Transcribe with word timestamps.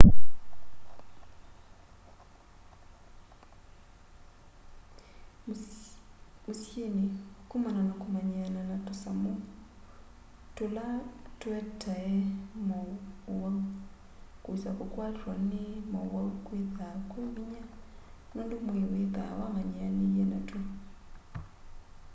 mũsyĩnĩ 6.45 7.05
kũmana 7.49 7.81
na 7.89 7.93
kũmanyĩana 8.01 8.61
na 8.69 8.75
tũsamũ 8.85 9.31
tũla 10.55 10.87
tũetae 11.39 12.15
ma 12.67 12.77
ũwaũ 13.31 13.59
kwĩsa 14.43 14.69
kũkwatwa 14.77 15.33
nĩ 15.49 15.63
maũwaũ 15.91 16.31
kwĩthaa 16.45 16.95
kwĩ 17.09 17.21
vĩnya 17.35 17.63
nũndũ 18.33 18.55
mwĩĩ 18.65 18.83
wĩthaa 18.93 19.31
wamanyĩanĩĩe 19.39 20.23
natwo 20.31 20.59